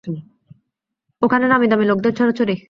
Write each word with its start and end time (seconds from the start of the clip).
ওখানে 1.21 1.45
নামী-দামী 1.47 1.85
লোকদের 1.85 2.13
ছড়াছড়ি। 2.15 2.55